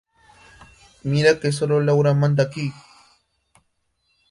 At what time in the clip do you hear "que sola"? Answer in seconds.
1.39-1.77